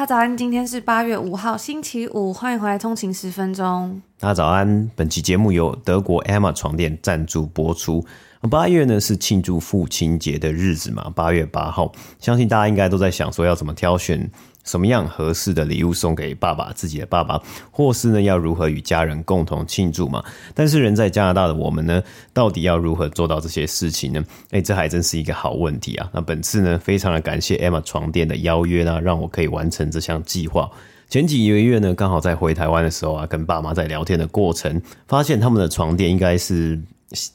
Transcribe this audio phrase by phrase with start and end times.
[0.00, 4.00] 大家早安，今天是八月五号，星期五，欢迎回来通勤十分钟。
[4.18, 8.02] 大家早安，本期节目由德国 Emma 床垫赞助播出。
[8.50, 14.26] 八月呢是庆祝父亲节的日子嘛，八月八号，相信大家应该都在想说要怎么挑选。
[14.64, 20.22] 什么样合适的礼物送给爸爸，自己的爸爸，或是呢要如何与家人共同庆祝嘛？
[20.54, 22.02] 但是人在加拿大的我们呢，
[22.32, 24.24] 到底要如何做到这些事情呢？
[24.50, 26.08] 哎，这还真是一个好问题啊！
[26.12, 30.70] 那本次呢，非常的感谢 Emma 床垫的邀约呢，让我可以完成这项计划。
[31.08, 36.80] 前几个月呢，刚好在回台湾的时候啊，跟爸妈在聊天的过程，发现他们的床垫应该是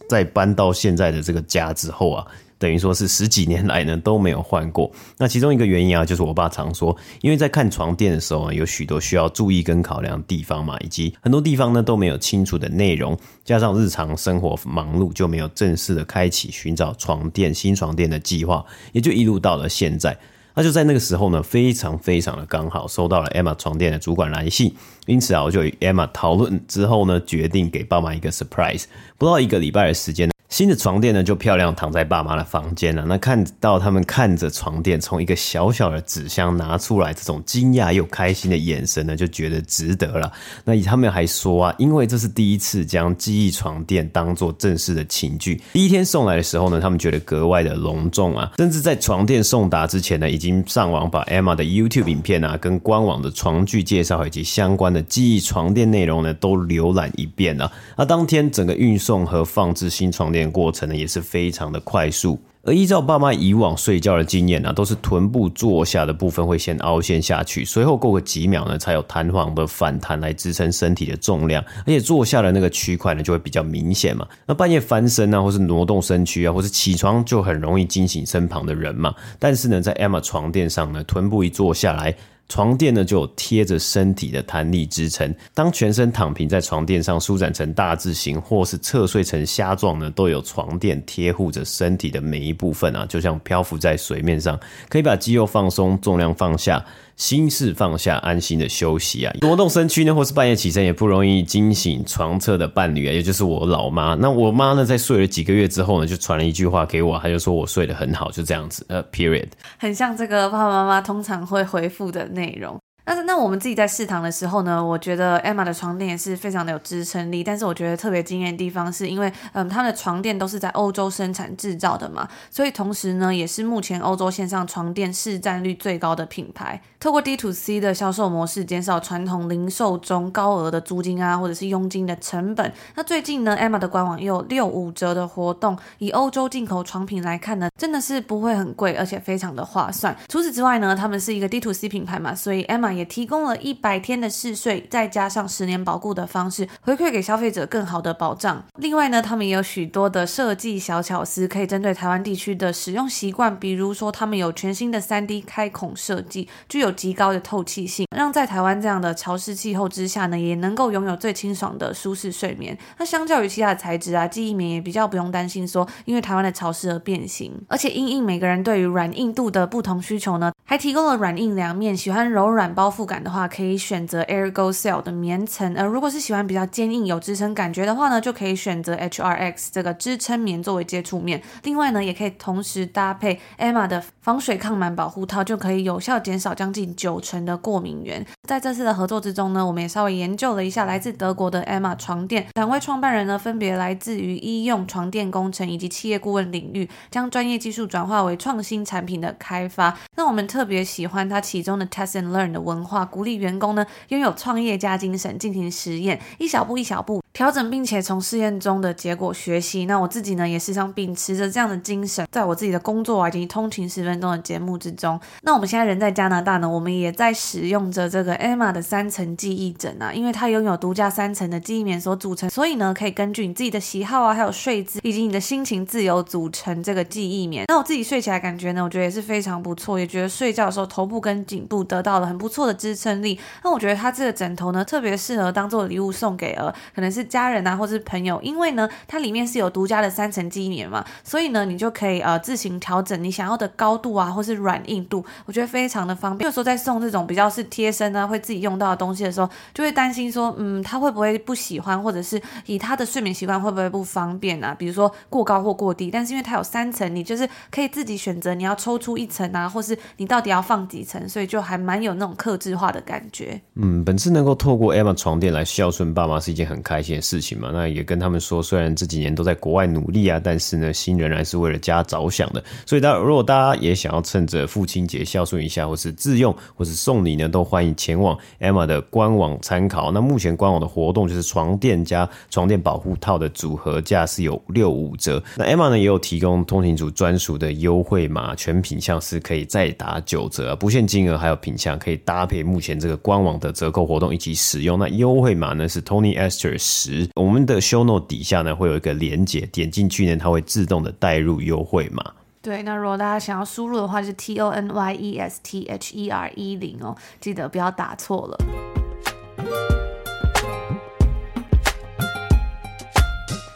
[0.08, 2.26] 在搬到现在的这个家之后啊。
[2.58, 4.92] 等于说是十几年来呢都没有换过。
[5.18, 20.18] 那其中一个原因啊，就是我爸常说，因为在看床垫的时候呢，有许多需要注意跟考量的地方嘛，以及很多地方呢都没有清楚的内容，加上日常生活忙碌，就没有正式的开启寻找床垫新床垫的计划，也就一路到了现在。
[20.58, 24.74] 那就在那个时候呢，非常非常的刚好收到了 Emma 床垫的主管来信，
[25.06, 28.86] 因此啊，我就与 Emma 讨论之后呢，决定给爸妈一个 surprise，
[29.18, 30.35] 不到一个礼拜的时间。
[30.48, 33.04] 新的床垫呢，就漂亮躺在爸妈的房间了。
[33.08, 40.32] 那看到他们看着床垫从一个小小的纸箱拿出来，这种惊讶又开心的眼神呢，就觉得值得了。
[40.64, 57.70] 那他们还说啊，因为这是第一次将记忆床垫当做正式的寝具，第一天送来的时候呢，他们觉得格外的隆重啊，甚至在床垫送达之前呢，已经上网把 Emma 的 YouTube 影片啊，跟官网的床具介绍以及相关的记忆床垫内容呢，都浏览一遍了。
[57.98, 60.45] 那当天整个运送和放置新床垫。
[60.52, 74.28] 过程呢也是非常的快速，而依照爸妈以往睡觉的经验呢，都是臀部坐下的部分会先凹陷下去，随后过个几秒呢，才有弹簧的反弹来支撑身体的重量，而且坐下的那个区块呢就会比较明显嘛。
[74.46, 79.14] 那半夜翻身啊，或是挪动身躯啊，或是起床就很容易惊醒身旁的人嘛。
[79.38, 82.16] 但是呢，在 Emma 床垫上呢，臀部一坐下来。
[82.48, 96.86] 床垫呢就贴着身体的弹力支撑，当全身躺平在床垫上舒展成大字形，或是侧睡成虾状呢，都有床垫贴护着身体的每一部分啊，就像漂浮在水面上，可以把肌肉放松，重量放下。
[97.16, 99.34] 心事放下，安心的休息啊！
[99.42, 104.16] 挪动身躯呢，或是半夜起身也不容易惊醒床侧的伴侣啊，也就是我老妈。
[104.16, 108.86] 那我妈呢，在睡了几个月之后呢，就传了一句话给我，她就说我睡得很好，就这样子。
[108.90, 112.78] 呃，period，很像这个爸爸妈妈通常会回复的内容。
[113.06, 117.44] 但是那我们自己在试躺的时候呢，我觉得 Emma 的床垫也是非常的有支撑力。
[117.44, 126.82] 但是我觉得特别惊艳的地方是因为，嗯，他们的床垫都是在欧洲生产制造的嘛，所以同时呢，也是目前欧洲线上床垫市占率最高的品牌。
[127.00, 132.74] 透过 D to C 的销售模式，减少传统零售中高额的租金啊，或者是佣金的成本。
[132.96, 140.18] 那最近呢，Emma 的官网又有六五折的活动，以欧洲进口床品来看呢，真的是不会很贵，而且非常的划算。
[140.28, 148.64] 除此之外呢，他们是一个 D to C 品牌嘛，所以 Emma 也提供了一百天的试睡，再加上十年保固的方式，回馈给消费者更好的保障。
[148.80, 153.60] 另外呢，他们也有许多的设计小巧思，可以针对台湾地区的使用习惯。
[153.60, 162.78] 比如说，他们有全新的三 D 开孔设计，具有极高的透气性，让在台湾这样的潮湿气候之下呢，也能够拥有最清爽的舒适睡眠。
[162.98, 167.52] 那相较于其他的材质啊，记忆棉也比较不用担心说，因为台湾的潮湿而变形。
[167.68, 171.96] 而且因应每个人对于软硬度的不同需求呢，还提供了软硬两面。
[171.96, 181.42] 喜欢柔软包覆感的话，可以选择 Ergo-Cell 的棉层；而如果是喜欢比较坚硬有支撑感觉的话呢，就可以选择 HRX 这个支撑棉作为接触面。
[181.64, 188.26] 另外呢，也可以同时搭配 Emma 的防水抗螨保护套，就可以有效减少将近九成的过敏源。
[188.48, 199.96] 在这次的合作之中呢，我们也稍微研究了一下来自德国的 Emma 床垫，两位创办人呢分别来自于医用床垫工程以及企业顾问领域，将专业技术转化为创新产品的开发。
[200.16, 209.84] 那我们特别喜欢它其中的 Test and Learn 的文化，鼓励员工呢拥有创业家精神，进行实验，一小步一小步调整，并且从试验中的结果学习。
[209.84, 215.20] 那我自己呢也时常秉持着这样的精神，在我自己的工作啊以及通勤十分钟的节目之中。
[215.42, 227.66] 那我们现在人在加拿大呢，我们也在使用着这个 Emma 的三层记忆枕啊，因为它拥有独家三层的记忆棉所组成，所以呢，可以根据你自己的喜好啊，还有睡姿以及你的心情自由组成这个记忆棉。
[227.68, 233.40] 那我自己睡起来感觉呢，我觉得也是非常不错，也觉得睡睡觉的时候头部跟颈部得到了很不错的支撑力。
[233.64, 246.48] 那我觉得它这个枕头呢，特别适合当做礼物送给呃可能是家人啊或是朋友，因为呢它里面是有独家的三层记忆棉嘛，所以呢你就可以呃自行调整你想要的高度啊或是软硬度，我觉得非常的方便。
[246.48, 254.76] 有时候在送这种比较是贴身啊会自己用到的东西的时候，就会担心说，嗯，他会不会不喜欢，或者是以他的睡眠习惯会不会不方便啊？
[254.78, 256.12] 比如说过高或过低。
[256.12, 263.58] 但是因为它有三层，你就是可以自己选择你要抽出一层啊，或是你到到底要放几层，所以就还蛮有那种克制化的感觉。
[263.76, 267.70] 嗯，本次能够透过 Emma 床垫来孝顺爸妈是一件很开心的事情嘛。
[267.72, 272.62] 那也跟他们说，虽然这几年都在国外努力啊，但是呢，心仍然是为了家着想的。
[272.86, 280.12] 所以，大家如果大家也想要趁着父亲节孝顺一下，或是自用，或是送礼呢，都欢迎前往 Emma 的官网参考。
[280.12, 285.42] 那目前官网的活动就是床垫加床垫保护套的组合价是有六五折。
[285.56, 294.98] 那 Emma 呢也有提供通勤族专属的优惠码，全品项是可以再打九折，不限金额，还有品相可以搭配目前这个官网的折扣活动一起使用。
[295.00, 302.34] 那优惠码呢是 Tony Esther 十，我们的 Show Note 底下呢会有一个连接，点进去呢它会自动的带入优惠码。
[302.62, 309.05] 对，那如果大家想要输入的话，就是 T O N Y E S T H E R 一零哦，记得不要打错了。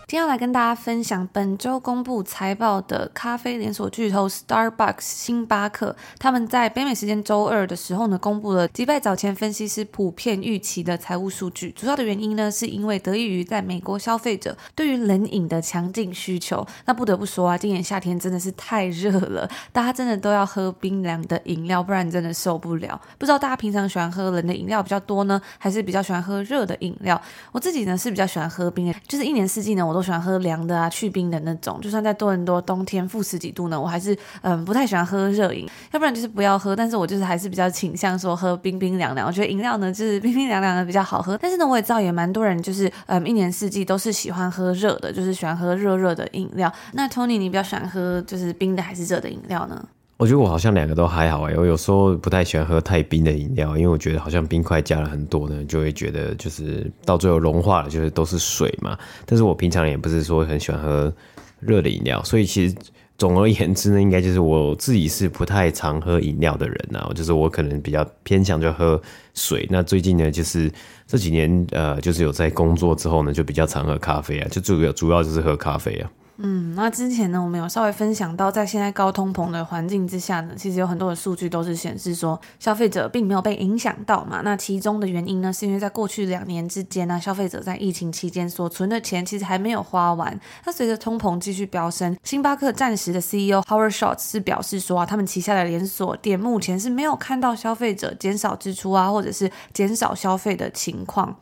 [0.09, 11.69] 今天要来跟大家分享本周公布财报的咖啡连锁巨头 Starbucks 星巴克，他们在北美时间周二的时候呢，公布了击败早前分析师普遍预期的财务数据。
[11.73, 16.65] 主要的原因呢，是因为得益于在美国消费者对于冷饮的强劲需求。
[16.85, 22.99] 那不得不说啊，今年夏天真的是太热了，大家真的都要喝冰凉的饮料，不然真的受不了。
[23.19, 27.21] 不知道大家平常喜欢喝冷的饮料比较多呢，还是比较喜欢喝热的饮料？
[27.51, 29.98] 我自己呢是比较喜欢喝冰的，就是一年四季呢我都。
[29.99, 31.79] 我喜欢喝凉的啊，去冰的那种。
[31.81, 36.75] 就算在多伦多冬天负十几度呢，我还是嗯不太喜欢喝热饮，要不然就是不要喝。
[36.75, 39.27] 但是我就是还是比较倾向说喝冰冰凉凉。
[39.27, 41.37] 我觉得饮料呢就是冰冰凉凉的比较好喝。
[41.37, 46.71] 但是呢，我也知道也蛮多人就是嗯一年四季都是喜欢喝热的，就是喜欢喝热热的饮料。
[46.93, 49.85] 那 Tony，你比较喜欢喝就是冰的还是热的饮料呢？
[50.19, 58.97] 我觉得我好像两个都还好哎，我有时候不太喜欢喝太冰的饮料，因为我觉得好像冰块加了很多呢，就会觉得就是到最后融化了，就是都是水嘛。
[59.25, 61.13] 但是我平常也不是说很喜欢喝
[61.61, 62.75] 热的饮料，所以其实
[63.17, 69.01] 总而言之呢，应该就是我自己是不太常喝饮料的人呐，就是我可能比较偏向就喝
[69.35, 69.65] 水。
[69.69, 70.69] 那最近呢，就是
[71.07, 76.11] 这几年呃，就是有在工作之后呢，就比较常喝咖啡啊，就主要主要就是喝咖啡啊。
[76.41, 84.39] 嗯，那之前呢，我们有稍微分享到，在现在高通膨的环境之下呢，其实有很多的数据都是显示说，消费者并没有被影响到嘛。
[84.41, 90.39] 那其中的原因呢，是因为在过去两年之间呢，消费者在疫情期间所存的钱其实还没有花完。
[90.65, 101.35] 那随着通膨继续飙升，星巴克暂时的 CEO Howard Schultz 是表示说啊，他们旗下的连锁店目前是没有看到消费者减少支出啊，或者是减少消费的情况。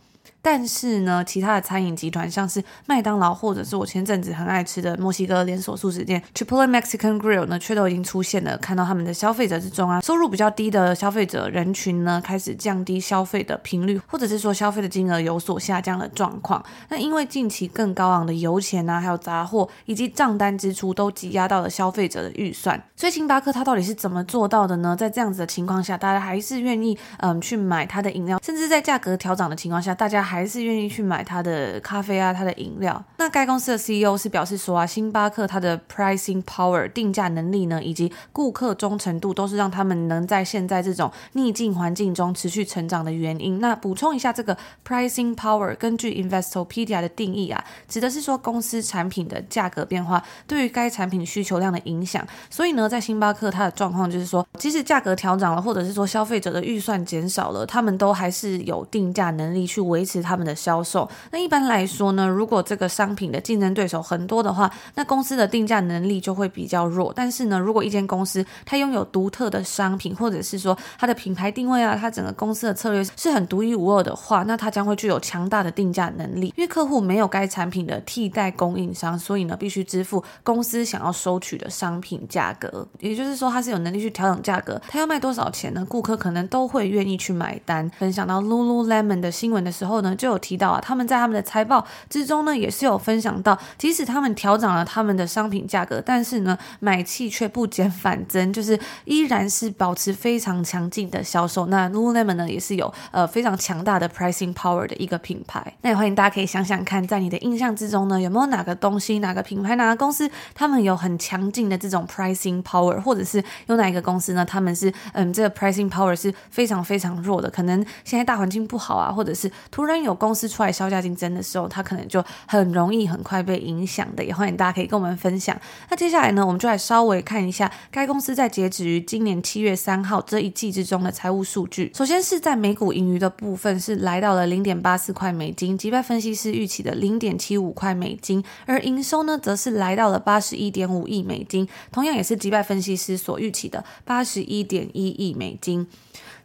[0.50, 16.64] 但是呢，其他的餐饮集团，像是麦当劳，或者是我前阵子很爱吃的墨西哥连锁速食店 Chipotle Mexican Grill 呢，却都已经出现了，看到他们的消费者之中啊，收入比较低的消费者人群呢，开始降低消费的频率，或者是说消费的金额有所下降的状况。
[16.88, 22.82] 那因为近期更高昂的油钱啊，还有杂货以及账单支出都挤压到了消费者的预算。
[22.96, 24.96] 所以星巴克它到底是怎么做到的呢？
[24.96, 33.04] 在这样子的情况下，大家还是愿意嗯去买它的饮料，甚至在价格调涨的情况下，大家还还是愿意去买它的咖啡啊，它的饮料。
[33.18, 43.60] 那该公司的 CEO 是表示说啊，星巴克它的 pricing power 定价能力呢，以及顾客忠诚度，都是让他们能在现在这种逆境环境中持续成长的原因。
[43.60, 44.56] 那补充一下，这个
[44.88, 52.24] pricing power 根据 Investopedia 的定义啊，指的是说公司产品的价格变化对于该产品需求量的影响。
[52.52, 60.27] 所以呢，在星巴克它的状况就是说，即使价格调涨了，或者是说消费者的预算减少了，他们都还是有定价能力去维持。
[60.28, 67.14] 他们的销售，那一般来说呢，如果这个商品的竞争对手很多的话，那公司的定价能力就会比较弱。
[67.16, 76.54] 但是呢，如果一间公司它拥有独特的商品，或者是说它的品牌定位啊，它整个公司的策略是很独一无二的话，那它将会具有强大的定价能力。
[76.58, 82.86] 因为客户没有该产品的替代供应商，所以呢，必须支付公司想要收取的商品价格。
[83.00, 84.82] 也就是说，它是有能力去调整价格。
[84.88, 85.86] 它要卖多少钱呢？
[85.88, 87.90] 顾客可能都会愿意去买单。
[87.98, 101.68] 分享到 Lululemon 的新闻的时候呢，就有提到啊，他们在他们的财报之中呢，也是有分享到，即使他们调涨了他们的商品价格，但是呢，买气却不减反增，就是依然是保持非常强劲的销售。
[101.68, 105.74] 那 Lululemon 呢，也是有呃非常强大的 pricing power 的一个品牌。
[105.82, 124.24] 那也欢迎大家可以想想看，在你的印象之中呢，有没有哪个东西、哪个品牌、哪个公司，他们有很强劲的这种 pricing power，或者是有哪一个公司呢，他们是嗯这个 pricing power 是非常非常弱的，可能现在大环境不好啊，或者是突然有公司出来削价竞争的时候，它可能就很容易很快被影响的。
[124.24, 125.60] 也欢迎大家可以跟我们分享。
[125.90, 131.92] 那接下来呢，我们就来稍微看一下该公司在截止于今年七月三号这一季之中的财务数据。
[131.96, 145.88] 首先是在每股盈余的部分是来到了零点八四块美金，击败分析师预期的零点七五块美金，而营收呢，则是来到了八十一点五亿美金，同样也是击败分析师所预期的八十一点一亿美金。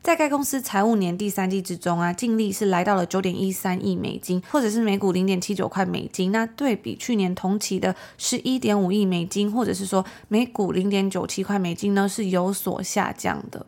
[0.02, 6.32] 在该公司财务年第三季之中啊，净利是来到了九点一三亿美金，或者是每股零点七九块美金。
[6.32, 13.64] 那对比去年同期的十一点五亿美金，或者是说每股零点九七块美金呢，是有所下降的。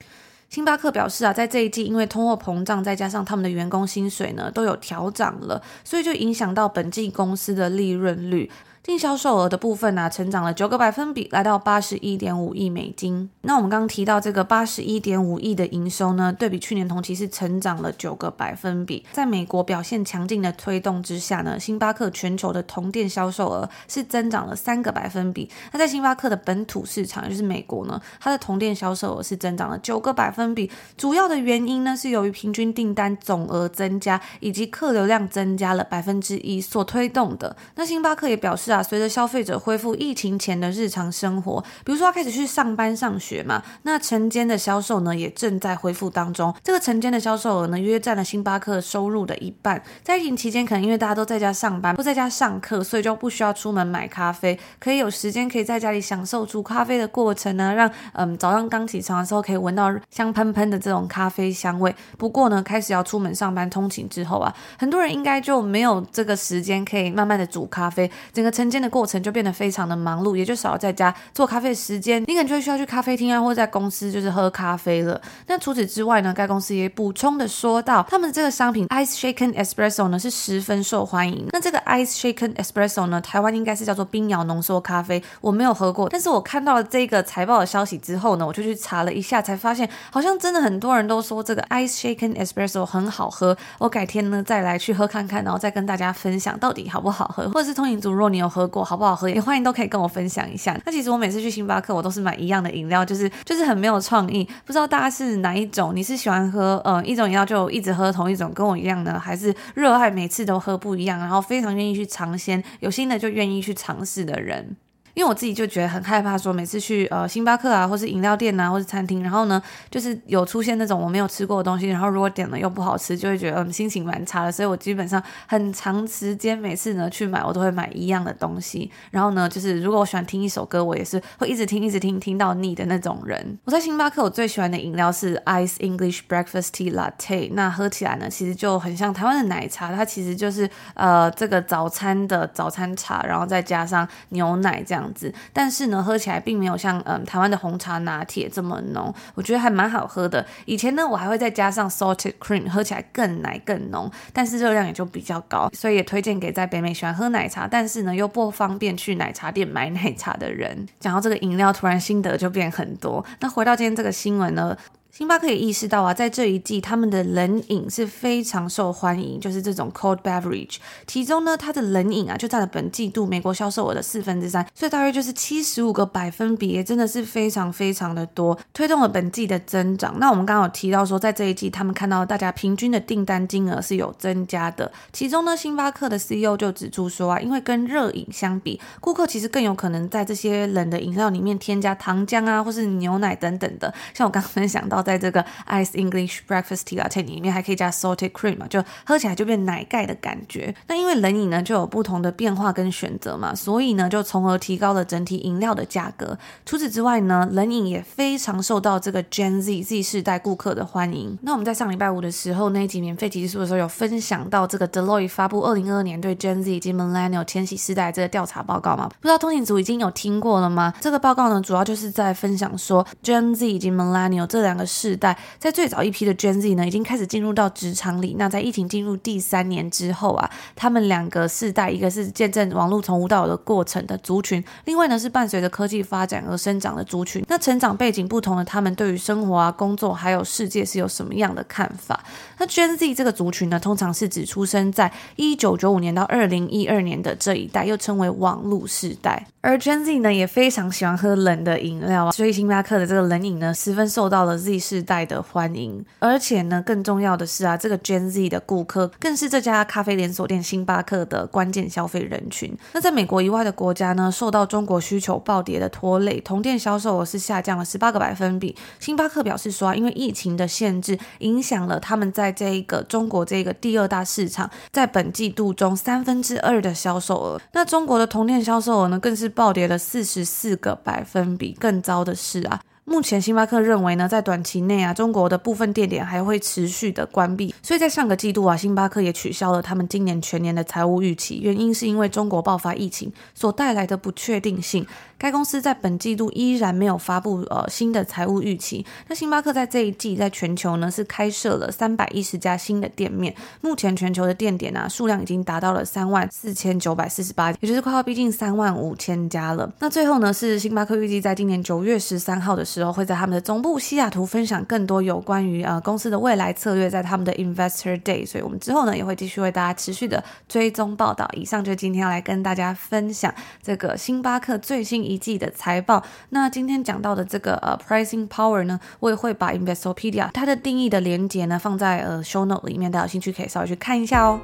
[0.51, 8.51] 星巴克表示啊，在这一季因为通货膨胀，再加上他们的员工薪水呢都有调涨了，所以就影响到本季公司的利润率。
[8.85, 13.31] 净销售额的部分呢、成长了九个百分比，来到八十一点五亿美金。
[13.41, 19.03] 那我们刚刚提到这个八十一点五亿的营收呢，对比去年同期是成长了九个百分比。
[19.13, 25.49] 在美国表现强劲的推动之下呢，星巴克全球的同店销售额是增长了三个百分比。
[25.73, 30.71] 那在星巴克的本土市场，也就是美国呢，它的同店销售额是增长了九个百分比。
[30.99, 37.57] 主要的原因呢，是由于平均订单总额增加以及客流量增加了百分之一所推动的。
[37.77, 46.55] 那星巴克也表示啊，啊随着消费者恢复疫情前的日常生活，比如说他开始去上班上学嘛，那晨间的销售呢也正在恢复当中。
[46.63, 49.83] 这个晨间的销售额呢约占了星巴克收入的一半。
[50.03, 61.95] 在疫情期间，可能因为大家都在家上班，不在家上课，所以就不需要出门买咖啡，可以有时间可以在家里享受煮咖啡的过程呢，让嗯早上刚起床的时候可以闻到香喷喷的这种咖啡香味。
[62.19, 69.05] 不过呢，开始要出门上班通勤之后啊，很多人应该就没有这个时间可以慢慢的煮咖啡，整个晨间的过。
[69.05, 75.21] 程就变得非常的忙碌，也就少了在家做咖啡的时间，你可能就需要去咖啡厅啊，或者在公司就是喝咖啡了。
[75.47, 81.47] 那除此之外呢，该公司也补充的说到，他们的这个商品 Ice Shaken Espresso 呢是十分受欢迎。
[81.53, 93.57] 那这个 Ice Shaken Espresso 呢，台湾应该是叫做冰摇浓缩咖啡，我没有喝过，但是我看到了这个财报的消息之后呢，我就去查了一下，才发现好像真的很多人都说这个 Ice Shaken Espresso 很好喝。
[93.79, 100.81] 我改天呢再来去喝看看，然后再跟大家分享到底好不好喝，或者是通勤族，如果你有喝过，好不好喝，也欢迎都可以跟我分享一下。
[100.87, 104.49] 那其实我每次去星巴克，我都是买一样的饮料，就是就是很没有创意。
[104.65, 105.91] 不知道大家是哪一种？
[105.95, 114.77] 你是喜欢喝呃一种饮料就一直喝同一种，跟我一样呢，还是热爱每次都喝不一样，然后非常愿意去尝鲜，有新的就愿意去尝试的人？
[115.15, 124.51] 因为我自己就觉得很害怕，说每次去呃星巴克啊，或是饮料店啊，或是餐厅，然后呢，就是有出现那种我没有吃过的东西，然后如果点了又不好吃，就会觉得嗯心情蛮差的。
[124.51, 128.91] 所以我基本上很长时间每次呢去买，我都会买一样的东西。
[129.13, 133.59] 然后呢，就是如果我喜欢听一首歌，我也是会一直听一直听听到腻的那种人。
[133.65, 145.04] 我在星巴克我最喜欢的饮料是 Ice English Breakfast Tea Latte，那喝起来呢其实就很像台湾的奶茶，它其实就是呃这个早餐的早餐茶，然后再加上牛奶这样。
[145.05, 150.45] 样子，但是呢，喝起来并没有像嗯台湾的红茶拿铁这么浓，我觉得还蛮好喝的。
[150.65, 160.87] 以前呢，我还会再加上 salted cream，喝起来更奶更浓，但是热量也就比较高，所以也推荐给在北美喜欢喝奶茶，但是呢又不方便去奶茶店买奶茶的人。
[160.99, 163.25] 讲到这个饮料，突然心得就变很多。
[163.41, 164.77] 那回到今天这个新闻呢？
[165.17, 170.79] 星巴克也意识到啊，在这一季他们的冷饮是非常受欢迎，就是这种 cold beverage。
[171.07, 180.19] 其中呢，它的冷饮啊就占了本季度美国销售额的四分之三，所以大约就是七十五个百分比，也真的是非常非常的多，推动了本季的增长。
[180.19, 184.91] 那我们刚刚有提到说，在这一季他们看到大家平均的订单金额是有增加的。
[185.13, 193.95] 其中呢，星巴克的 CEO 就指出说啊，因为跟热饮相比，顾客其实更有可能在这些冷的饮料里面添加糖浆啊，或是牛奶等等的。
[194.13, 195.04] 像我刚刚分享到。
[195.05, 200.75] 在这个 Ice English Breakfast Tea Latte 里面还可以加 salted cream 嘛，就喝起来就变奶盖的感觉。
[200.89, 206.39] 那因为冷饮呢就有不同的变化跟选择嘛，所以呢就从而提高了整体饮料的价格。
[206.65, 211.39] 除此之外呢，冷饮也非常受到这个 Gen Z Z 世代顾客的欢迎。
[211.43, 219.09] 那我们在上礼拜五的时候那一集免费集数的时候有分享到这个 Deloitte 发布二零二二年对 Gen Z 以及 Millennial 千禧世代这个调查报告嘛？
[219.21, 220.95] 不知道通勤族已经有听过了吗？
[221.01, 224.85] 这个报告呢主要就是在分享说 Gen Z 以及 Millennial 这两个。
[224.95, 228.37] 世代，在最早一批的 Gen Z 呢，已经开始进入到职场里。
[228.39, 237.45] 那在疫情进入第三年之后啊，他们两个世代，一个是见证网络从无到有的过程的族群，另外呢是伴随着科技发展而生长的族群。
[237.49, 242.23] 那成长背景不同的他们，对于生活啊、工作还有世界是有什么样的看法？
[242.59, 249.47] 那 Gen Z 这个族群呢，通常是指出生在一九九五年到二零一二年的这一代，又称为网络世代。
[249.61, 256.05] 而 Gen Z 呢，也非常喜欢喝冷的饮料啊，所以星巴克的这个冷饮呢，十分受到了 Z 世代的欢迎。
[256.19, 262.77] 而且呢，更重要的是啊，这个 Gen Z 的顾客更是这家咖啡连锁店星巴克的关键消费人群。
[262.93, 268.77] 那在美国以外的国家呢，受到中国需求暴跌的拖累，同店销售额是下降了十八个百分比。
[269.01, 277.61] 星巴克表示说啊，因为疫情的限制，影响了他们在这一个中国这个第二大市场，在本季度中三分之二的销售额。
[277.73, 282.81] 那中国的同店销售额呢，更是暴跌了四十四个百分比，更糟的是啊。
[283.05, 295.07] 目前星巴克认为呢，在短期内啊，中国的部分店点还会持续的关闭，所以在上个季度啊，星巴克也取消了他们今年全年的财务预期，原因是因为中国爆发疫情所带来的不确定性。
[295.37, 299.05] 该公司在本季度依然没有发布呃新的财务预期。
[299.29, 309.93] 那星巴克在这一季在全球呢是开设了三百一十家新的店面，目前全球的店点啊数量已经达到了三万四千九百四十八，也就是快要逼近三万五千家了。
[309.99, 318.45] 那最后呢是星巴克预计在今年九月十三号的时候会在他们的总部西雅图分享更多有关于呃公司的未来策略，在他们的 Investor Day。
[318.45, 321.49] 所以我们之后呢也会继续为大家持续的追踪报道。
[321.53, 325.39] 以上就今天要来跟大家分享这个星巴克最新一。
[325.45, 334.59] 季的财报，那今天讲到的这个呃 pricing power 呢，我也会把 Investopedia 它的定义的连接呢放在呃 show note 里面，大家有兴趣可以稍微去看一下哦。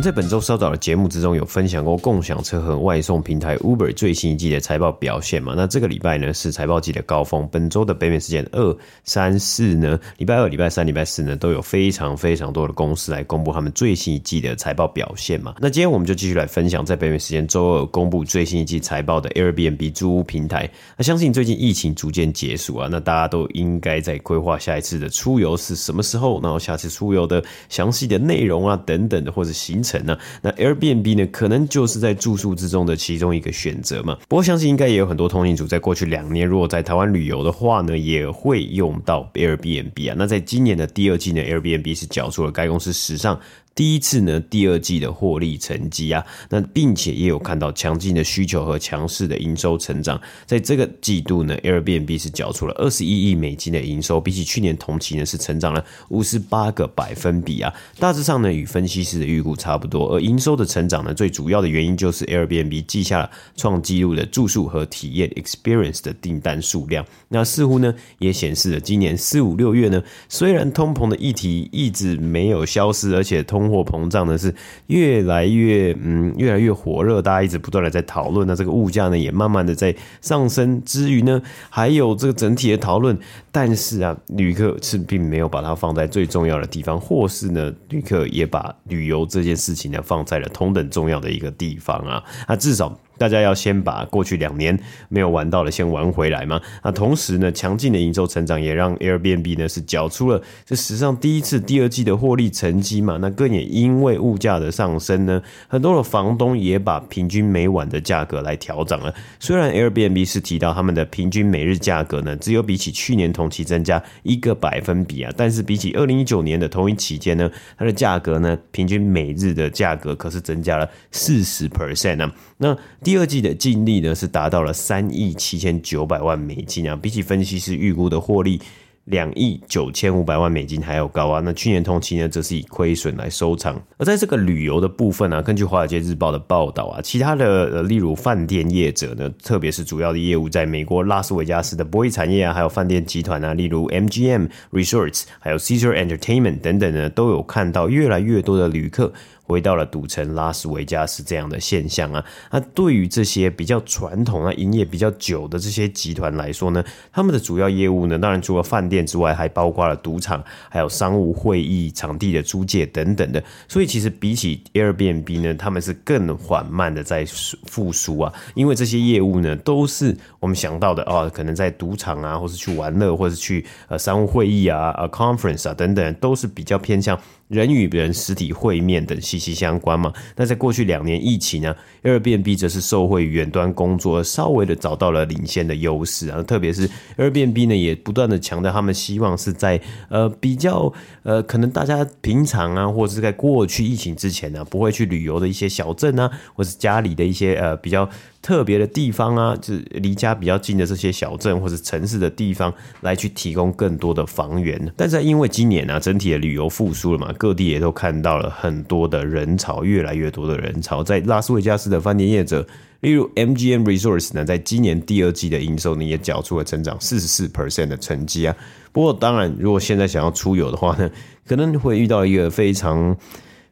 [0.00, 5.52] 在本周稍早的节目之中有分享过共享车和外送平台 Uber 最新一季的财报表现嘛？
[5.54, 15.54] 那这个礼拜呢是财报季的高峰，本周的北美时间二、三、四呢，礼拜二、礼拜三、礼拜四呢都有非常非常多的公司来公布他们最新一季的财报表现嘛？
[15.60, 20.66] 那今天我们就继续来分享在北美时间周二公布最新一季财报的 Airbnb 租屋平台。
[20.96, 29.89] 那相信最近疫情逐渐结束啊，那大家都应该在规划下一次的出游是什么时候，然后下次出游的详细的内容啊等等的或者行程。
[30.04, 34.16] 那那 Airbnb 呢，可能就是在住宿之中的其中一个选择嘛。
[34.28, 40.14] 不过相信应该也有很多通勤族在过去两年，如果在台湾旅游的话呢，也会用到 Airbnb 啊。
[40.18, 43.40] 那在今年的第二季呢，Airbnb 是缴出了该公司史上。
[43.74, 50.20] 第一次呢，第二季的获利成绩啊，那并且也有看到强劲的需求和强势的营收成长。
[50.44, 57.72] 在这个季度呢，Airbnb 是缴出了二十一亿美金的营收，比起去年同期呢是成长了五十八个百分比啊。
[57.98, 60.14] 大致上呢，与分析师的预估差不多。
[60.14, 67.02] 而营收的成长呢，最主要的原因就是 Airbnb 记下了创纪录的住宿和体验 experience 的订单数量。
[67.28, 74.54] 那似乎呢，也显示了今年四五六月呢，虽然通膨的议题一直没有消失，而且通通货膨胀呢是
[74.86, 83.18] 越来越嗯越来越火热，大家一直不断的在讨论，那这个物价呢也慢慢的在上升之余呢，还有这个整体的讨论，
[83.52, 92.98] 但是啊，旅客是并没有把它放在最重要的地方，或是呢，旅客也把旅游这件事情呢放在了同等重要的一个地方啊，那至少。
[93.20, 94.74] 大家要先把过去两年
[95.10, 96.58] 没有玩到的先玩回来嘛。
[96.82, 103.18] 那同时呢，强劲的营收成长也让 Airbnb 呢是缴出了这史上第一次第二季的获利成绩嘛。
[103.20, 109.14] 那更也因为物价的上升呢，很多的房东也把平均每晚的价格来调涨了。
[109.38, 122.32] 虽然 Airbnb 是提到他们的平均每日价格呢，只有比起去年同期增加一个百分比啊，但是比起二零一九年的同一期间呢，它的价格呢，平均每日的价格可是增加了四十 percent 呢。
[122.56, 128.60] 那第第二季的净利呢，是达到了三亿七千九百万美金啊，比起分析师预估的获利
[129.06, 131.40] 两亿九千五百万美金还要高啊。
[131.44, 133.82] 那去年同期呢，则是以亏损来收场。
[133.96, 149.12] 而在这个旅游的部分啊，根据华尔街日报的报道啊，其他的例如饭店业者呢，特别是主要的业务在美国拉斯维加斯的博弈产业啊，还有饭店集团啊，例如 MGM Resorts，还有 Caesar Entertainment 等等呢，都有看到越来越多的旅客。
[149.50, 163.42] 回到了赌城拉斯维加斯这样的现象啊，那对于这些比较传统啊、营业比较久的这些集团来说呢，他们的主要业务呢，当然除了饭店之外，还包括了赌场，还有商务会议场地的租借等等的。
[163.66, 177.18] 所以其实比起 Airbnb 呢，他们是更缓慢的在复苏啊，因为这些业务呢，都是我们想到的哦，可能在赌场啊，或是去玩乐，或是去呃商务会议啊、啊 conference 啊等等，都是比较偏向。
[177.50, 180.10] 人与人实体会面等息息相关嘛。
[180.36, 186.42] 那在过去两年疫情呢，Airbnb 则是受惠于远端工作，稍微的找到了领先的优势啊。
[186.44, 190.90] 特别是 Airbnb 呢，也不断的强调他们希望是在呃比较
[191.24, 198.08] 呃可能大家平常啊，或者是在过去疫情之前呢，不会去旅游的一些小镇啊，或是家里的一些呃比较。
[198.42, 202.72] 特别的地方啊，就是离家比较近的这些小镇或者城市的地方，
[203.02, 204.92] 来去提供更多的房源。
[204.96, 211.04] 但是因为今年啊，整体的旅游复苏了嘛，各地也都看到了很多的人潮，越来越多的人潮。
[211.04, 212.66] 在拉斯维加斯的饭店业者，
[213.00, 218.56] 例如 MGM Resorts 呢，在今年第二季的营收呢，也缴出了成长四十四 percent 的成绩啊。
[218.90, 221.10] 不过当然，如果现在想要出游的话呢，
[221.46, 223.14] 可能会遇到一个非常。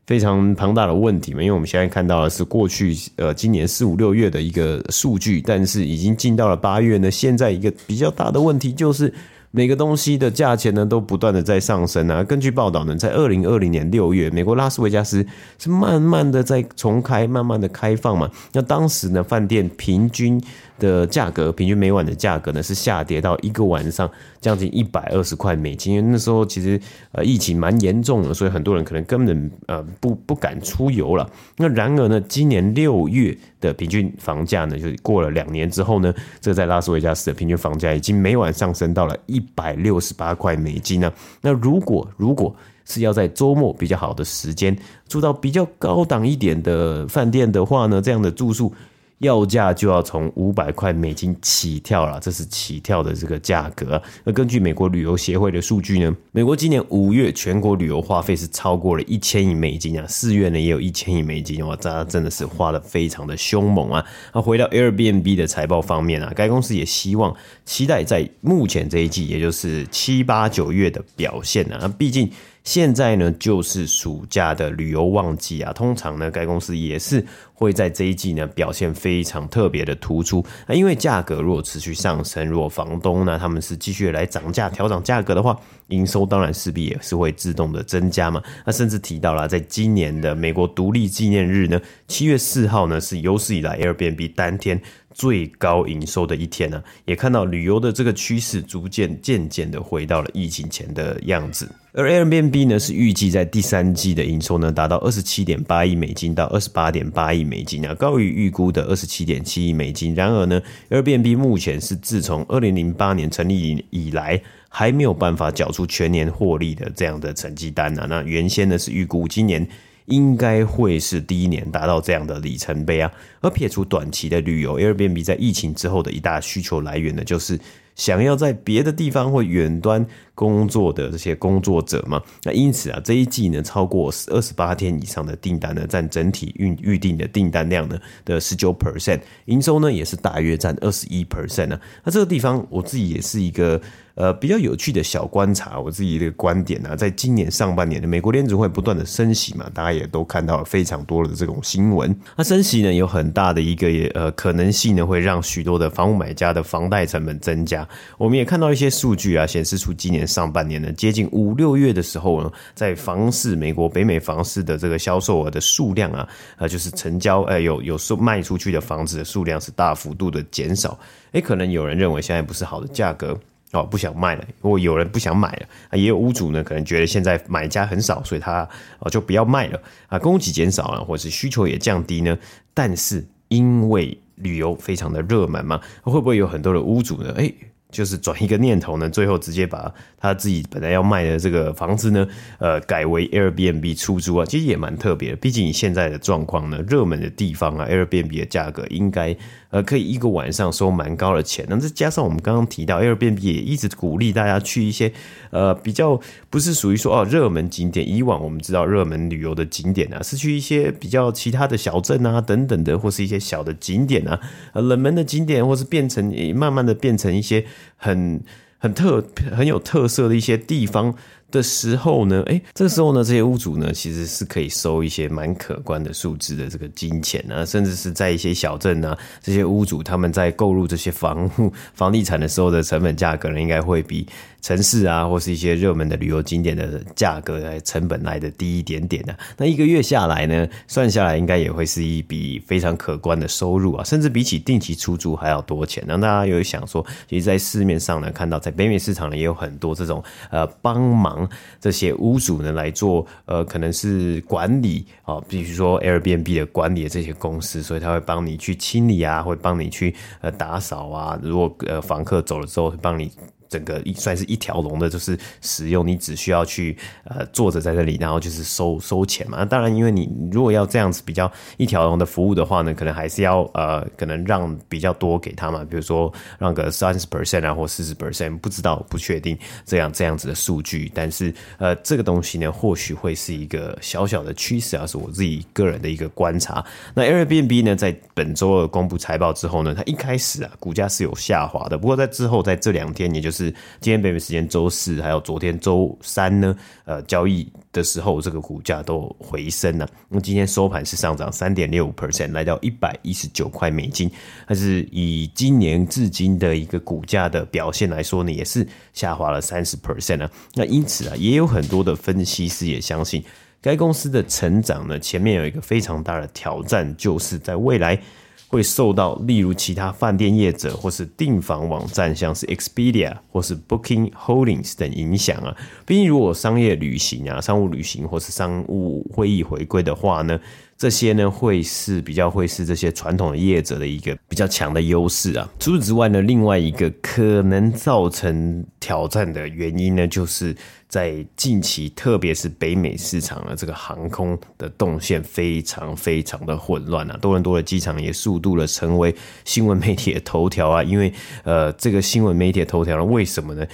[0.09, 7.11] 非常庞大的问题嘛，因为我们现在看到的是过去呃今年四五六月的一个数据，但是已经进到了八月呢。
[7.11, 9.13] 现在一个比较大的问题就是
[9.51, 12.25] 每个东西的价钱呢都不断的在上升啊。
[12.25, 15.23] 根据报道呢，在二零二零年六月，美国拉斯维加斯
[15.59, 18.31] 是慢慢的在重开，慢慢的开放嘛。
[18.55, 20.43] 那当时呢，饭店平均
[20.79, 24.11] 的价格，平均每晚的价格呢是下跌到一个晚上
[24.41, 26.81] 将近一百二十块美金，因为那时候其实
[27.13, 31.29] 呃疫情蛮严重的，所以很多人可能根本呃不不敢出游了。
[31.57, 41.13] 那然而呢，今年六月的平均房价呢，就是过了两年之后呢，这在拉斯维加斯的平均房价已经每晚上升到了一百六十八块美金呢。
[41.41, 44.75] 那如果如果是要在周末比较好的时间
[45.09, 48.73] 住到比较高档一点的饭店的话呢，这样的住宿。
[49.19, 54.01] 要价就要从五百块美金起跳了，这是起跳的这个价格。
[54.25, 64.05] 那根据美国旅游协会的数据呢，美国今年五月全国旅游花费是超过了一千亿美金啊，四月呢也有一千亿美金，哇，大家真的是花得非常的凶猛啊。
[64.33, 72.31] 那回到 Airbnb 的财报方面啊，该公司也希望期待在目前这一季，也就是七八九月的表现啊，那毕竟。
[72.65, 75.73] 现在呢，就是暑假的旅游旺季啊。
[75.73, 80.45] 通常呢，该公司也是会在这一季呢表现非常特别的突出。
[80.67, 88.43] 那因为价格如果持续上升，如果房东呢他们是继续来涨价调涨价格的话，营收当然势必也是会自动的增加嘛。
[88.67, 94.81] 那甚至提到了，在今年的美国独立纪念日呢，七月四号呢是有史以来 Airbnb 当天。
[95.19, 101.69] 最高营收的一天呢、啊，也看到旅游的这个趋势逐渐渐渐的回到了疫情前的样子。
[101.93, 110.15] 而 Airbnb 呢，是预计在第三季的营收呢达到二十七点八亿美金到二十八点八亿美金啊，高于预估的二十七点七亿美金。
[110.15, 118.07] 然而呢，Airbnb 目前是自从二零零八年成立以来，还没有办法缴出全年获利的这样的成绩单啊。
[118.09, 119.69] 那原先呢是预估今年。
[120.09, 123.11] 应该会是第一年达到这样的里程碑啊！
[123.41, 127.59] 而撇除短期的旅游，Airbnb 在疫情之后的一大需求来源呢，就是
[127.95, 132.23] 想要在别的地方或远端工作的这些工作者嘛。
[132.43, 141.81] 那因此啊，这一季呢，超过二十八天以上的订单呢，占整体预预定的订单量呢的十九 percent，营收呢也是大约占二十一 percent 呢。
[142.03, 143.81] 那这个地方我自己也是一个。
[144.19, 152.13] 呃，比较有趣的小观察，我自己的观点呢、啊，在今年上半年的美国联准会不断的升息嘛，大家也都看到了非常多的这种新闻。
[152.37, 157.89] 那升息呢，有很大的一个呃可能性呢，会让许多的房屋买家的房贷成本增加。
[158.17, 170.99] 我们也看到一些数据啊，显示出今年上半年呢，接近五六月的时候呢，在房市美国北美房市的这个销售额的数量啊，呃，就是成交呃有有售卖出去的房子的数量是大幅度的减少。
[171.31, 173.39] 诶，可能有人认为现在不是好的价格。
[173.73, 174.45] 哦，不想卖了。
[174.63, 182.39] 如果有人不想买了啊，也有屋主呢，可能觉得现在买家很少，所以他哦就不要卖了啊，供给减少了，或者是需求也降低呢。
[182.73, 187.35] 但是因为旅游非常的热门嘛，会不会有很多的屋主呢？
[187.37, 187.53] 哎
[187.91, 192.27] 就是转一个念头呢，最后直接把他自己本来要卖的这个房子呢，
[192.59, 195.37] 呃，改为 Airbnb 出租啊，其实也蛮特别的。
[195.37, 199.35] 毕竟现在的状况呢，热门的地方啊，Airbnb 的价格应该
[199.71, 201.65] 呃可以一个晚上收蛮高的钱。
[201.69, 205.11] 那再加上我们刚刚提到 Airbnb 也一直鼓励大家去一些
[205.51, 206.21] 呃比较
[206.51, 208.07] 不是属于说哦热门景点。
[208.07, 214.39] 以往我们知道热门旅游的景点啊，是去一些比较其他的小镇啊等等的，或是一些小的景点啊，
[214.75, 217.65] 呃冷门的景点，或是变成慢慢的变成一些。
[217.97, 218.43] 很
[218.79, 219.25] 很特
[219.57, 221.15] 很有特色的一些地方
[221.51, 234.27] 的时候呢，哎，这个时候呢，这些屋主呢，其实是可以收一些蛮可观的数字的这个金钱啊，甚至是在一些小镇啊，这些屋主他们在购入这些房屋 房地产的时候的成本价格呢，应该会比。
[234.61, 246.03] 城市啊，或是一些热门的旅游景点的价格，来成本来的低一点点的，那一个月下来呢，算下来应该也会是一笔非常可观的收入啊，甚至比起定期出租还要多钱。
[246.09, 251.38] 那大家有想说，其实，在市面上呢，看到在北美市场呢，也有很多这种呃帮忙
[251.79, 263.31] 这些屋主呢来做呃可能是管理啊，比如说 Airbnb 的管理的这些公司，所以他会帮你去清理啊，会帮你去呃打扫啊，如果呃房客走了之后会帮你。
[263.69, 269.65] 整个一算是一条龙的，就是使用，你只需要去呃坐着在这里，然后就是收收钱嘛。
[269.65, 281.11] 当然，因为你如果要这样子比较一条龙的服务的话呢，可能还是要呃可能让比较多给他嘛，比如说让个三十 percent 啊或四十 percent，不知道不确定这样这样子的数据。
[281.15, 286.85] 但是呃这个东西呢，或许会是一个小小的趋势啊，是我自己个人的一个观察。
[287.15, 300.09] 那 Airbnb 呢，在本周二公布财报之后呢，它一开始啊股价是有下滑的，不过在之后在这两天，也就是是今天北美时间周四，还有昨天周三呢，呃，交易的时候，这个股价都回升了。
[300.29, 304.31] 那今天收盘是上涨三点六五 percent，来到一百一十九块美金。
[304.67, 310.51] 但是以今年至今的一个股价的表现来说呢，也是下滑了三十 percent 啊。
[310.75, 313.43] 那因此啊，也有很多的分析师也相信，
[313.83, 318.21] 该公司的成长呢，前面有一个非常大的挑战，就是在未来。
[318.69, 325.75] 会受到例如其他饭店业者或是订房网站，像是 Expedia 或是 Booking Holdings 等影响啊。
[326.05, 330.61] 毕竟，如果商业旅行啊、商务旅行或是商务会议回归的话呢，
[330.99, 335.67] 这些呢会是比较会是这些传统的业者的一个比较强的优势啊。
[335.79, 340.77] 除此之外呢，另外一个可能造成挑战的原因呢，就是。
[341.09, 349.35] 在近期，特别是北美市场的这个航空的动线非常非常的混乱啊，多伦多的机场也速度了成为
[349.65, 351.33] 新闻媒体的头条啊，因为
[351.65, 353.87] 呃，这个新闻媒体的头条呢，为什么呢？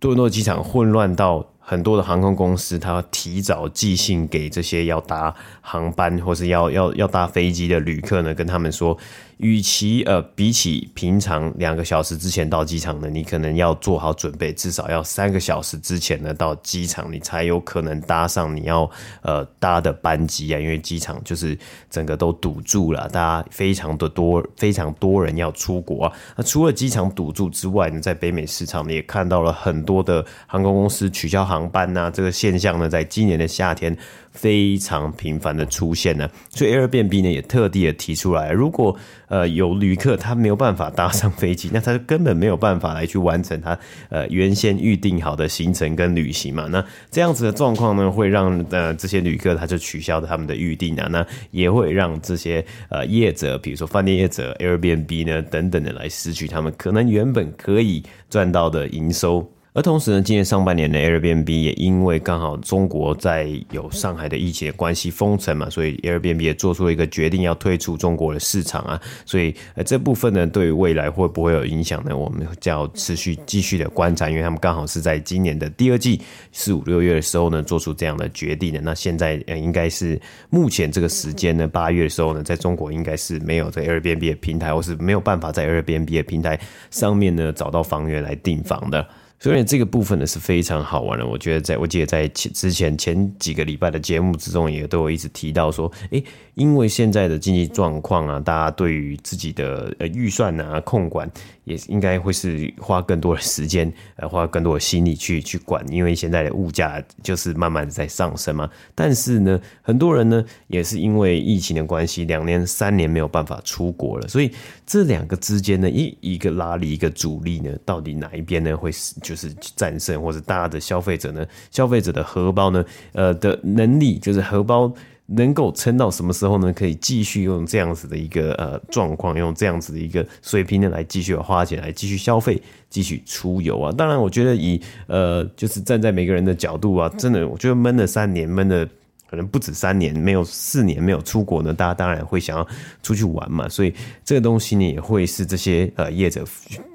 [0.00, 8.98] 多伦多机场混乱到很多的航空公司，它提早寄信给这些要搭航班或是要要要搭飞机的旅客呢，跟他们说。
[9.40, 18.90] 与其呃，比起平常两个小时之前到机场呢，你可能要做好准备，至少要三个小时之前呢到机场，你才有可能搭上你要
[19.22, 20.60] 呃搭的班机啊。
[20.60, 26.12] 因为机场就是整个都堵住了，大家非常的多，非常多人要出国啊。
[26.36, 33.96] 那除了机场堵住之外呢，在北美市场呢也看到了很多的航空公司取消航航班呐，这个现象呢，在今年的夏天。
[34.32, 38.96] 非常频繁的出现呢，所以 Airbnb 呢也特地的提出来，如果
[39.26, 43.76] 呃有旅客他没有办法搭上飞机，那他就根本没有办法来去完成他
[44.08, 46.68] 呃原先预定好的行程跟旅行嘛。
[46.70, 59.50] 那这样子的状况呢，会让呃这些旅客他就取消他们的预定啊，那也会让这些呃业者，比如说饭店业者 Airbnb 呢等等的来失去他们可能原本可以赚到的营收。
[59.72, 69.00] 而同时呢，今年上半年的 Airbnb 也因为刚好中国在有上海的疫情的关系封城嘛，所以 Airbnb 也做出了一个决定，要退出中国的市场啊。
[69.24, 72.16] 所以呃这部分呢，对于未来会不会有影响呢？
[72.16, 78.80] 我们就要持续继续的观察，因为他们刚好是在今年的第二季四五六月的时候呢，做出这样的决定的。
[78.80, 86.58] 那现在呃应该是目前这个时间呢，八月的时候呢，在中国应该是没有在 Airbnb 的平台，或是没有办法在 Airbnb 的平台
[86.90, 89.06] 上面呢找到房源来订房的。
[89.42, 96.22] 所以这个部分呢是非常好玩的，我觉得在我记得在前之前前几个礼拜的节目之中，也都有一直提到说，诶，
[96.54, 101.26] 因为现在的经济状况啊，大家对于自己的呃预算啊控管，
[101.70, 108.68] 也应该会是花更多的时间， 呃，花更多的心力去去管，因为现在的物价就是慢慢在上升嘛。
[108.94, 114.50] 但是呢，很多人呢也是因为疫情的关系，两年三年没有办法出国了，所以
[114.84, 119.14] 这两个之间呢，一一个拉力，一个阻力呢，到底哪一边呢会是？
[119.20, 121.46] 就是战胜，或者大家的消费者呢？
[121.70, 122.84] 消费者的荷包呢？
[123.12, 124.92] 呃，的能力就是荷包
[125.32, 126.72] 能够撑到什么时候呢？
[126.72, 133.92] 可以继续用这样子的一个呃状况，用这样子的一个水平呢来继续花钱，来继续消费，继续出游啊！
[133.92, 138.84] 当然，我觉得以呃，就是站在每个人的角度啊，真的，我觉得闷了三年，闷了
[139.28, 142.66] 可能不止三年，没有四年没有出国呢，大家当然会想要
[143.02, 143.68] 出去玩嘛。
[143.68, 146.44] 所以这个东西呢，也会是这些呃业者。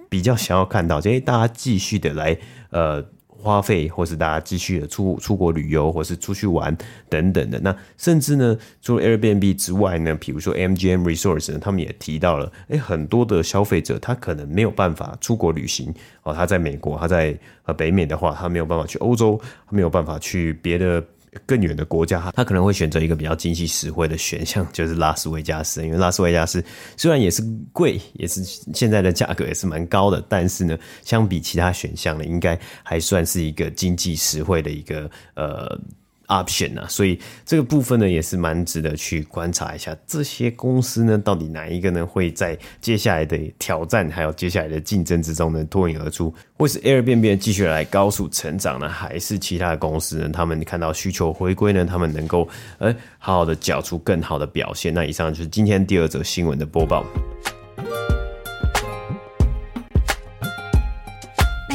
[0.07, 2.37] 比较想要看到，这些大家继续的来
[2.69, 3.03] 呃
[3.45, 6.75] 花费，或是大家继续的出出国旅游，或是出去玩
[7.07, 7.59] 等等的。
[7.59, 21.01] 那甚至呢，除了 Airbnb 之外呢，比如说 MGM Resource 呢，他们也提到了，哎，很多的消费者他可能没有办法出国旅行哦，他在美国，他在呃北美的话，他没有办法去欧洲，他没有办法去别的。
[21.45, 25.83] 更远的国家，他可能会选择一个比较经济实惠的选项， 就是拉斯维加斯。
[25.85, 26.63] 因为拉斯维加斯
[26.97, 35.77] 虽然也是贵，也是现在的价格也是蛮高的，但是呢，相比其他选项呢，应该还算是一个经济实惠的一个呃
[36.27, 50.29] option 啊，所以这个部分呢也是蛮值得去观察一下，这些公司呢到底哪一个呢会在接下来的挑战还有接下来的竞争之中呢脱颖而出，会是 Airbnb 继续来高速成长呢，还是其他的公司呢？
[50.29, 52.47] 他们看到需求回归呢，他们能够
[52.79, 54.93] 呃好好的缴出更好的表现。
[54.93, 57.05] 那以上就是今天第二则新闻的播报。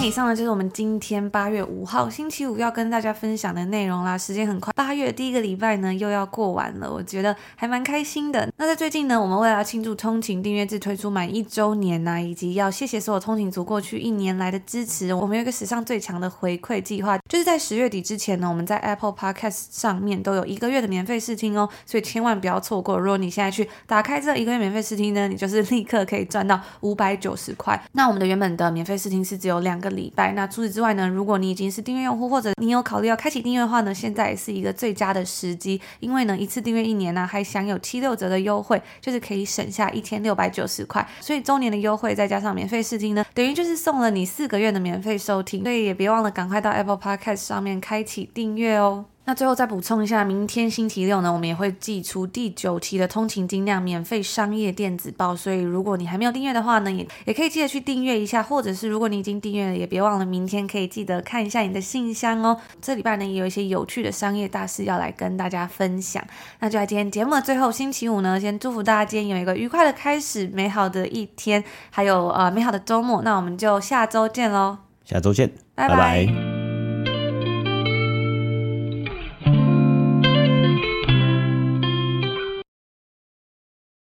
[0.03, 4.17] 以上呢就是我们今天八月五号星期五要跟大家分享的内容啦。
[4.17, 8.51] 时间很快，八月第一个礼拜呢又要过完了，我觉得还蛮开心的。
[8.57, 22.99] 那在最近呢，我们为了要庆祝通勤订阅制推出满一周年呐、以及要谢谢所有通勤族过去一年来的支持，我们有一个史上最强的回馈计划，就是在十月底之前呢，我们在 Apple Podcast 上面都有一个月的免费试听哦，所以千万不要错过。
[22.99, 27.79] 如果你现在去打开这一个月免费试听呢，你就是立刻可以赚到五百九十块。
[27.93, 29.90] 那我们的原本的免费试听是只有两个。
[29.91, 30.33] 礼拜。
[30.33, 41.07] 那除此之外呢，如果你已经是订阅用户，或者你有考虑要开启订阅的话呢，现在也是一个最佳的时机，因为呢，一次订阅一年呢，还享有七六折的优惠，就是可以省下一千六百九十块。
[41.21, 45.63] 所以周年的优惠再加上免费试听呢，等于就是送了你四个月的免费收听。
[45.63, 49.10] 所以也别忘了赶快到 Apple Podcast 上面开启订阅哦。
[49.27, 62.59] 那最后再补充一下，明天星期六呢，我们也会寄出第九期的通勤精量免费商业电子报，所以如果你还没有订阅的话呢，也也可以记得去订阅一下，或者是如果你已经订阅了，也别忘了明天可以记得看一下你的信箱哦。
[62.83, 66.25] 这礼拜呢，也有一些有趣的商业大事要来跟大家分享。
[66.59, 73.23] 那就在今天节目的最后，星期五呢，先祝福大家今天有一个愉快的开始，美好的一天，还有呃美好的周末。
[73.23, 76.60] 那我们就下周见喽，下周见，拜拜。